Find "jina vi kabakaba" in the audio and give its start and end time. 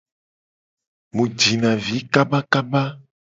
1.39-2.83